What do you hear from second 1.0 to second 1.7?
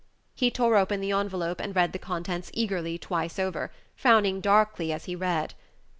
envelope,